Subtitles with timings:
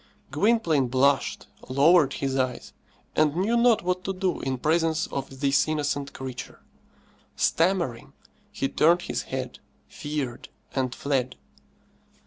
[0.31, 2.73] Gwynplaine blushed, lowered his eyes,
[3.15, 6.59] and knew not what to do in presence of this innocent creature.
[7.35, 8.13] Stammering,
[8.51, 11.35] he turned his head, feared, and fled.